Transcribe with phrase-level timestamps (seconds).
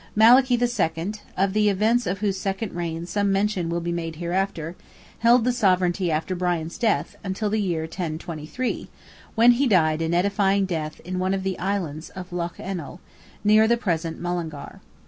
[0.15, 5.53] Malachy II.—of the events of whose second reign some mention will be made hereafter—held the
[5.53, 8.87] sovereignty after Brian's death, until the year 1023,
[9.35, 12.99] when he died an edifying death in one of the islands of Lough Ennel,
[13.43, 14.81] near the present Mullingar.